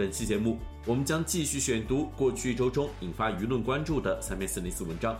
[0.00, 5.14] 本期节目，我们将继续选读过去一周中引发舆论关注的三篇四零四文章。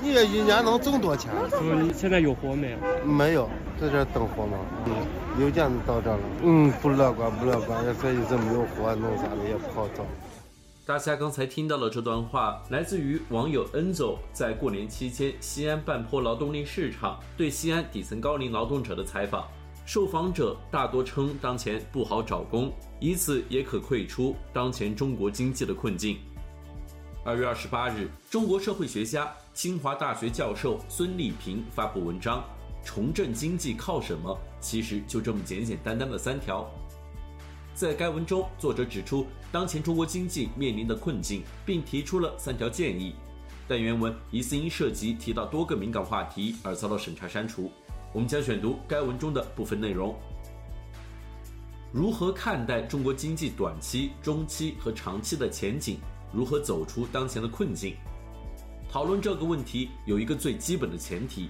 [0.00, 1.32] 你这一年能挣多钱？
[1.60, 3.04] 嗯，你现在有活没有？
[3.04, 4.56] 没有，在这等活吗？
[4.86, 6.20] 嗯，邮件到这了。
[6.44, 7.84] 嗯，不乐观，不乐观。
[7.96, 10.04] 所以这没有活，弄啥的也不好找。
[10.86, 19.44] 大家刚才听到了这段话，来自于网友恩走在过年期间西安半坡劳动力市场对西安底层高龄劳动者的采访。
[19.86, 26.18] 受访者大多称当前不好找工，以此也可窥出当前中国经济的困境。
[27.24, 32.42] 二月二十八日，中国社会学家、清华大学教授孙立平发布文章
[32.84, 36.68] ：“重振经济靠什么？”其实就这么简简单单的三条。
[37.72, 43.14] 在该文中，作者指出当前中国经济面临的困境，并提出了三条建议，
[43.68, 47.70] 但原文疑似因涉及提到多个敏感话题而遭到审查删除。
[48.12, 50.14] 我们将选读该文中的部分内容。
[51.92, 55.98] 如何看待中国经济短期、中期和长期的前景？
[56.32, 57.94] 如何走出当前的困境？
[58.90, 61.48] 讨论这个问题有一个最基本的前提：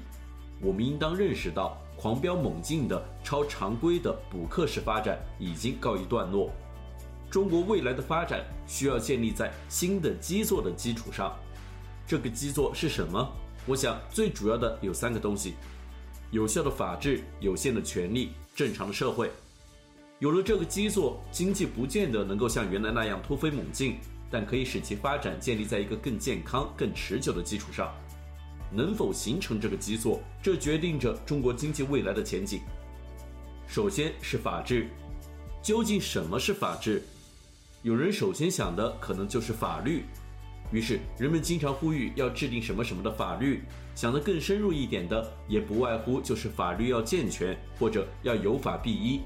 [0.60, 6.50] 我们应当认识到，狂飙猛进的超常规的补课式发展已经告一段落。
[7.30, 11.34] 中国未来的发展需要建立在新的基座的基础上。
[12.06, 13.28] 这个基座是什么？
[13.66, 15.54] 我想最主要的有三个东西。
[16.30, 19.30] 有效的法治、有限的权利、正常的社会，
[20.18, 23.98] 有了这个基座，经济不见得能够像原来那样突飞猛进，
[24.30, 27.94] 但可以使其发展建立在一个更健康、更持久的基础上。
[28.72, 32.60] 能否形成这个基座，这决定着中国经济未来的前景。
[33.68, 34.88] 首先是法治，
[35.62, 37.02] 究竟什么是法治？
[37.82, 40.04] 有人首先想的可能就是法律。
[40.72, 43.62] 于是，人们经常呼吁要制定什么什么的法律。
[43.94, 49.22] 想得更深入一点的，也不外乎就是法律要健全，或者要有法必依。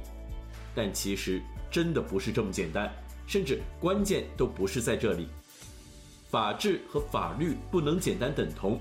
[0.76, 1.42] 但其实
[1.72, 2.88] 真的不是这么简单，
[3.26, 5.26] 甚至关键都不是在这里。
[6.28, 8.78] 法治和法律不能简单等同。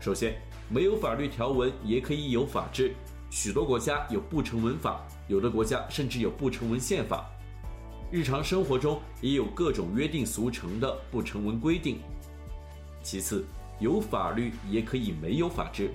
[0.00, 0.40] 首先，
[0.70, 2.94] 没有法律条文也可以有法治。
[3.28, 7.28] 许多国家有不成文法，有的国家甚至有不成文宪法。
[8.10, 12.00] 日常生活中也有各种约定俗成的不成文规定。
[13.02, 13.46] 其次，
[13.78, 15.92] 有法律也可以没有法治。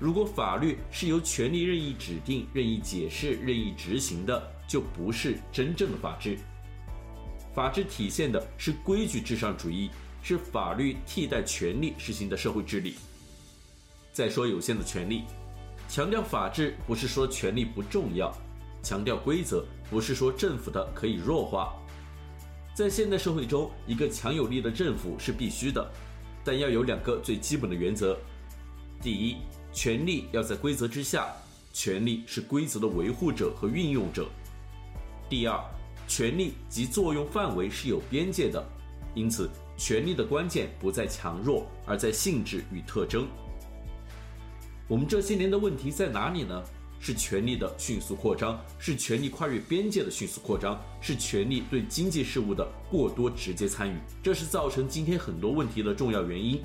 [0.00, 6.36] 如果法律是由权力任意指定、任意解释、任意执行的，就不是真正的法治。
[7.54, 9.90] 法治体现的是规矩至上主义，
[10.22, 12.96] 是法律替代权力实行的社会治理。
[14.12, 15.22] 再说有限的权利，
[15.88, 18.34] 强调法治不是说权力不重要。
[18.82, 21.74] 强调规则不是说政府的可以弱化，
[22.74, 25.90] 在现代社会中，一个强有力的政府是必须的，
[26.44, 28.16] 但要有两个最基本的原则：
[29.02, 29.36] 第一，
[29.72, 31.26] 权力要在规则之下，
[31.72, 34.24] 权力是规则的维护者和运用者；
[35.28, 35.60] 第二，
[36.08, 38.64] 权力及作用范围是有边界的，
[39.14, 43.28] 因此，权力的关键不在强弱，而在性质与特征。
[44.88, 46.62] 我们这些年的问题在哪里呢？
[47.00, 56.60] 是权力的迅速扩张，是权力跨越边界的迅速扩张，是权力对经济事务的过多直接参与，这是造成今天很多问题的重要原因。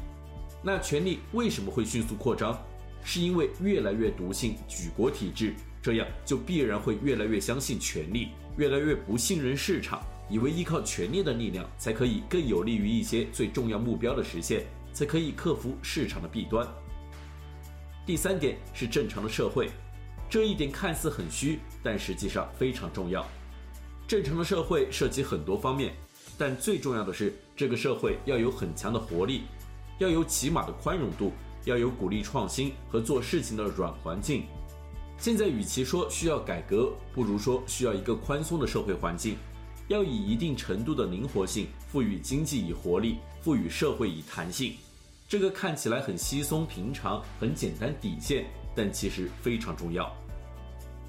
[0.61, 2.59] 那权力为什么会迅速扩张？
[3.07, 16.67] 是因为越来越笃信举国体制，这样就必然会越来越相信权力，越来越不信任市场，以为依靠权力的力量才可以更有利于一些最重要目标的实现，才可以克服市场的弊端。
[18.07, 19.69] 第三点是正常的社会。
[20.27, 23.25] 这一点看似很虚，但实际上非常重要。
[24.07, 25.93] 正常的社会涉及很多方面，
[26.37, 29.43] 但最重要的是，这个社会要有很强的活力，
[29.99, 31.31] 要有起码的宽容度，
[31.63, 34.43] 要有鼓励创新和做事情的软环境。
[35.17, 39.37] 现在与其说需要改革，不如说需要一个宽松的社会环境，
[39.87, 44.75] 要以一定程度的灵活性赋予经济以活力，赋予社会以弹性。
[45.29, 48.45] 这个看起来很稀松平常、很简单底线。
[48.77, 50.13] 但其实非常重要。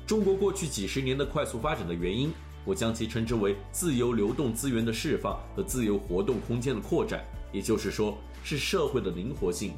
[0.06, 2.32] 中国过去几十年的快速发展的原因，
[2.64, 9.72] 我将其称之为自由流动资源的释放和自由活动空间的扩展，也就是说，是社会的灵活性。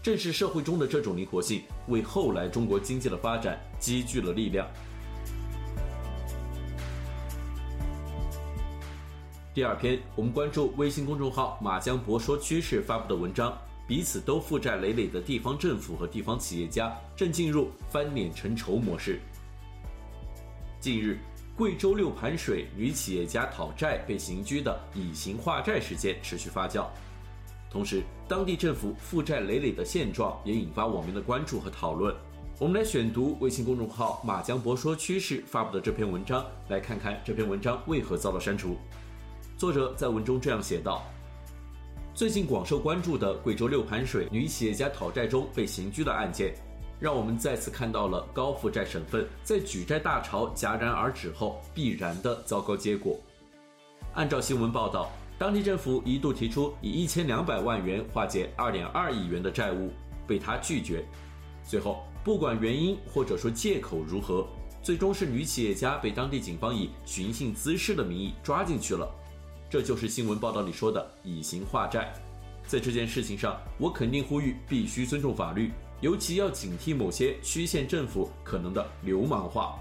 [0.00, 4.68] 正是社会中的这种灵活性，为后来中国经济的发展积聚了力量。
[9.52, 13.56] 第二篇，我们关注微信公众号“马江博说趋势”发布的文章：
[13.86, 19.20] 彼此都负债累累的地方政府和地方企业家正进入翻脸成仇模式。
[20.80, 21.18] 近日，
[21.56, 26.86] 贵州六盘水女企业家讨债被刑拘的以刑化债事件持续发酵。
[27.70, 32.14] 同时，当地政府负债累累的现状也引发网民的关注和讨论。
[32.58, 38.76] 我们来选读微信公众号“马江博说趋势”发布的这篇文章，来看看这篇文章为何遭到删除。
[39.56, 41.04] 作者在文中这样写道
[42.14, 46.54] ：“最近广受关注的贵州六盘水女企业家讨债中被刑拘的案件，
[47.00, 53.18] 让我们再次看到了高负债省份在举债大潮戛然而止后必然的糟糕结果。
[54.12, 59.90] 按照新闻报道。”当地政府一度提出以一千两百万元化解二点二亿元的债务，
[60.24, 61.04] 被他拒绝。
[61.66, 64.46] 最后，不管原因或者说借口如何，
[64.82, 69.12] 最终是女企业家被当地警方以寻衅滋事的名义抓进去了。
[69.72, 72.12] 这就是新闻报道里说的以刑化债。
[72.66, 75.72] 在这件事情上，我肯定呼吁必须尊重法律，
[76.02, 79.78] 尤其要警惕某些区县政府可能的流氓化。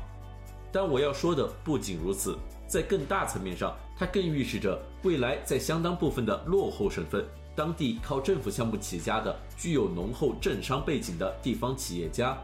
[0.72, 2.38] 但我要说的不仅如此。
[2.70, 12.38] 在更大层面上，它更预示着未来在相当部分的落后省份，当地靠政府项目起家的、具有浓厚政商背景的地方企业家，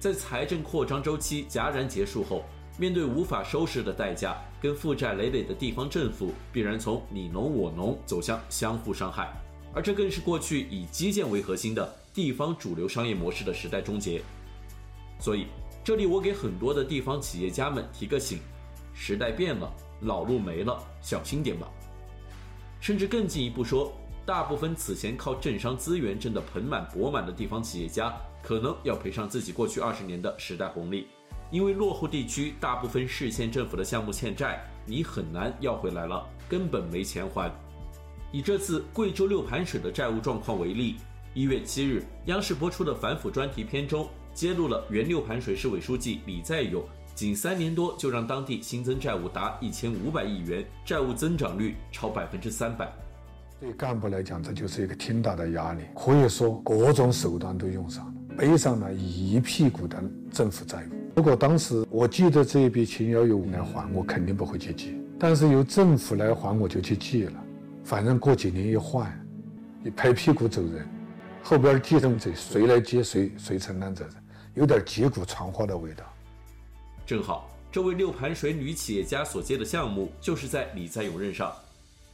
[0.00, 2.44] 在财政扩张周期戛然结束后，
[2.76, 9.32] 面对无法收拾的代价，跟负债累累的地方政府必然从你侬我侬走向相互伤害，
[9.72, 14.20] 而这更是过去以基建为核心的地方主流商业模式的时代终结。
[15.20, 15.46] 所以，
[15.84, 18.40] 这里我给很多的地方企业家们提个醒。
[18.92, 19.72] 时代变了，
[20.02, 21.68] 老路没了，小心点吧。
[22.80, 23.92] 甚至更进一步说，
[24.26, 28.12] 大部分此前靠政商资源挣得盆满钵满的地方企业家，
[28.42, 31.06] 可能要赔上自己过去二十年的时代红利，
[31.54, 37.48] 因为落后地区大部分市县政府的项目欠债，你很难要回来了，根本没钱还。
[38.32, 40.96] 以这次贵州六盘水的债务状况为例，
[41.32, 46.82] 一月七日，央视播出的反腐专题片中，揭露了原六盘水市委书记李在勇。
[47.14, 52.92] 仅三年多就让当地新增债务达一千五百亿元，债务增长率超百分之三百。
[53.60, 60.02] 对干部来讲，这就是一个挺大的压力，可以说各种手段都用上了，背上了一屁股的
[60.32, 61.03] 政府债务。
[61.16, 64.92] 如果当时我记得这一笔钱要由我来还，我肯定不会去借。
[65.16, 67.44] 但是由政府来还，我就去借了。
[67.84, 69.16] 反正过几年一换，
[69.80, 70.88] 你拍屁股走人，
[71.40, 74.14] 后边继承者谁来接谁谁承担责任，
[74.54, 76.04] 有点击鼓传花的味道。
[77.06, 81.52] 正好，这位六盘水女企业家所接的项目就是在李在镕任上。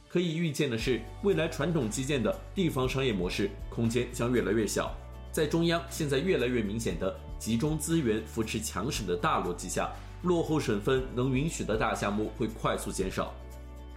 [0.07, 4.95] 可以预见的是，未来传统基建的地方商业模式空间将越来越小。
[5.31, 9.89] 在中央现在越来越明显的集中资源扶持强省的大逻辑下，
[10.21, 13.33] 落后省份能允许的大项目会快速减少。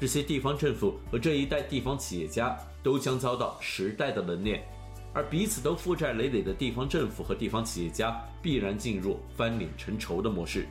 [0.01, 4.67] 这些地方政府和这一代地方企业家都将遭到时代的冷脸，
[5.13, 10.67] 而彼此都负债累累的地方政府和地方企业家必然进入翻脸成仇的模式。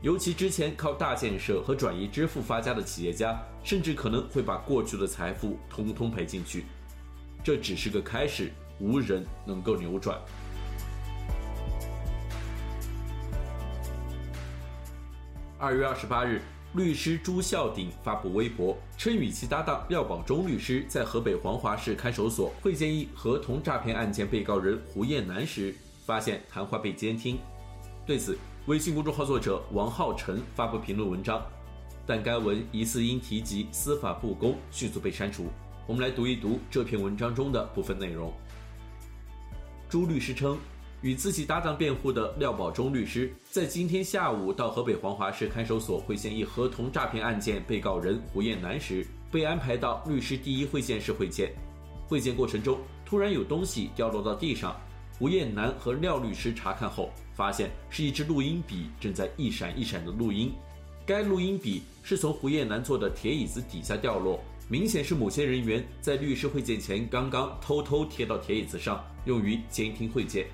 [0.00, 6.64] 尤其之前靠大建设和转移支付发家的企业家，甚至可能会把过去的财富通通赔进去。
[7.44, 10.18] 这只是个开始，无人能够扭转。
[15.58, 16.42] 二月二十八日，
[16.74, 27.38] 律师朱孝鼎发布微博，称与其搭档廖宝忠律师在河北黄骅市看守所会见一合同诈骗案件被告人胡艳南时，发现谈话被监听。
[28.04, 28.36] 对此，
[28.66, 31.42] 微信公众号作者王浩辰发布评论文章，
[32.06, 35.46] 但该文疑似因提及司法不公，迅速被删除。
[35.86, 38.30] 我们来读一读这篇文章中的部分内容。
[39.88, 40.58] 朱律师称，
[41.06, 51.52] 与自己搭档辩护的廖宝忠律师在今天下午到河北黄骅市看守所会见一合同诈骗案件被告人胡艳南时，被安排到律师第一会见室会见。
[52.08, 54.76] 会见过程中，突然有东西掉落到地上。
[55.16, 60.52] 胡艳南和廖律师查看后，发现是一支录音笔正在一闪一闪的录音。
[61.06, 70.46] 该录音笔是从胡艳南坐的铁椅子底下掉落，明显是某些人员在律师会见前刚刚偷偷贴到铁椅子上，用于监听会见。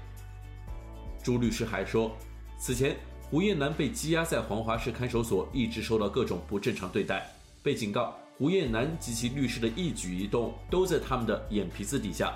[1.22, 2.16] 朱律师还说，
[2.58, 7.30] 此前胡燕南被羁押在黄骅市看守所，一直受到各种不正常对待，
[7.62, 12.34] 被警告胡燕南及其律师的一举一动都在他们的眼皮子底下。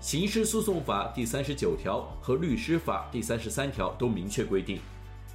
[0.00, 4.78] 刑事诉讼法第三十九条和律师法第三十三条都明确规定，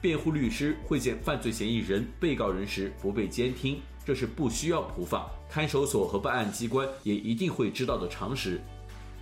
[0.01, 8.61] 辩护律师会见犯罪嫌疑人、被告人时不被监听，这是不需要普法，看守所和办案机关也一定会知道的常识。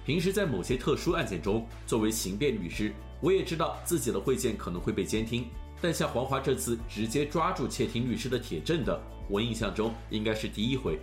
[0.05, 2.91] 平时在某些特殊案件中，作为刑辩律师，
[3.21, 5.45] 我也知道自己的会见可能会被监听。
[5.79, 10.99] 但像黄华这次直接抓住窃听律师的铁证的，我印象中应该是第一回。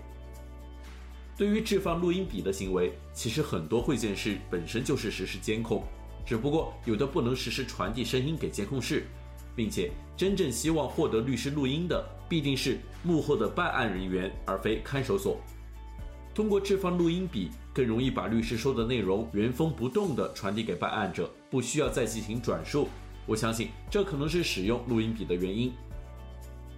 [1.36, 5.84] 对于置放录音笔的行为，其实很多会见室本身就是实时监控，
[6.26, 9.04] 只不过有的不能实时传递声音给监控室，
[9.54, 15.40] 并且真正希望获得律师录音的，必定是幕后的办案人员，而非看守所。
[16.34, 22.88] 通过置放录音笔，更容易把律师说的内容原封不动地传递给办案者，不需要再进行转述。
[23.24, 25.72] 我相信这可能是使用录音笔的原因。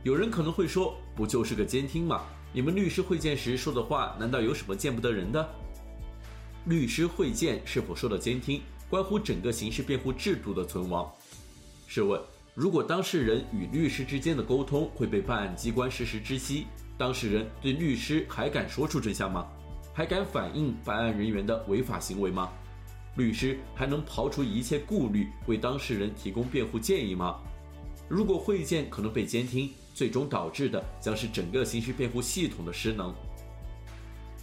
[0.02, 2.26] 有人可能会说，不就是个监听吗？
[2.52, 5.49] 你们律师会见时说的话，难道有什么见不得人的？
[6.66, 11.11] 律师会见是否受到监听，关乎整个刑事辩护制度的存亡。
[11.87, 12.21] 试问，
[12.54, 16.66] 如果当事人与律师之间的沟通会被办案机关实时知悉，
[16.99, 19.47] 当事人对律师还敢说出真相吗？
[20.00, 22.50] 还敢反映办案人员的违法行为吗？
[23.16, 27.38] 律师还能刨除一切顾虑，为当事人提供辩护建议吗？
[28.09, 33.14] 如果会见可能被监听，最终导致的将是整个刑事辩护系统的失能。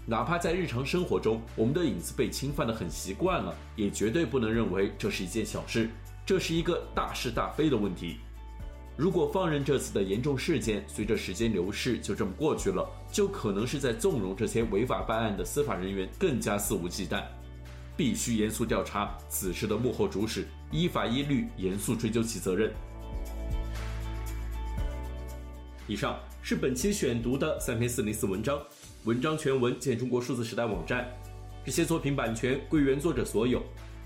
[0.05, 5.89] 哪怕在日常生活中，我们的隐私被侵犯的很习惯了，也绝对不能认为这是一件小事，
[6.23, 8.17] 这是一个大是大非的问题。
[8.95, 17.23] 如果放任这次的严重事件随着时间流逝就这么过去了，就可能是在纵容这些违法办案的司法人员更加肆无忌惮。
[17.95, 22.71] 必须严肃调查此事的幕后主使，依法依律严肃追究其责任。
[25.87, 28.61] 以上是本期选读的三篇四零四文章，
[29.05, 31.09] 文章全文见中国数字时代网站。
[31.65, 33.63] 这些作品版权归原作者所有，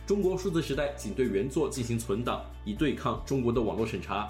[0.07, 4.29] 中国数字时代仅对原作进行存档，以对抗中国的网络审查。